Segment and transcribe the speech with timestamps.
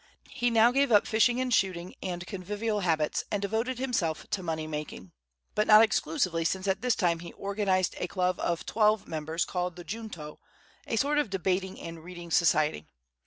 [0.31, 4.65] He now gave up fishing and shooting, and convivial habits, and devoted himself to money
[4.65, 5.11] making;
[5.53, 9.75] but not exclusively, since at this time he organized a club of twelve members, called
[9.75, 10.39] the "Junto,"
[10.87, 12.87] a sort of debating and reading society.